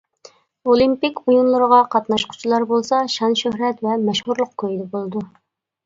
ئولىمپىك 0.71 1.21
ئويۇنلىرىغا 1.23 1.83
قاتناشقۇچىلار 1.97 2.67
بولسا 2.73 3.05
شان-شۆھرەت 3.19 3.87
ۋە 3.89 3.97
مەشھۇرلۇق 4.11 4.55
كويىدا 4.65 4.93
بولىدۇ. 4.99 5.29